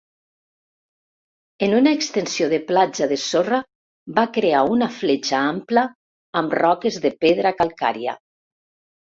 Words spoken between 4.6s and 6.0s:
una fletxa ampla